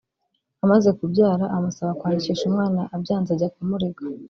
Amaze 0.63 0.89
kubyara 0.99 1.45
amusaba 1.55 1.91
kwandikisha 1.99 2.43
umwana 2.49 2.79
abyanze 2.95 3.29
ajya 3.35 3.49
kumurega 3.53 4.03